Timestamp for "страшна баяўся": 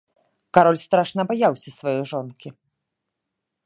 0.85-1.69